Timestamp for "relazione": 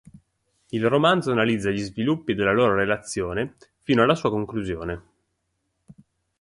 2.73-3.53